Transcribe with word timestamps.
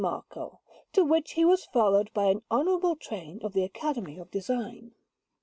Marco, 0.03 0.61
to 0.93 1.05
which 1.05 1.33
he 1.33 1.45
was 1.45 1.65
followed 1.65 2.11
by 2.11 2.25
an 2.25 2.41
honourable 2.49 2.95
train 2.95 3.39
of 3.43 3.53
the 3.53 3.63
Academy 3.63 4.17
of 4.17 4.31
Design. 4.31 4.95